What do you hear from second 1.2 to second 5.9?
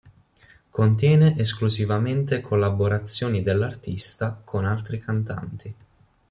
esclusivamente collaborazioni dell'artista con altri cantanti.